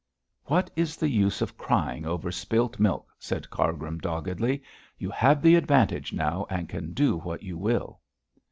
[0.45, 4.63] 'What is the use of crying over spilt milk?' said Cargrim, doggedly.
[4.97, 7.99] 'You have the advantage now and can do what you will.'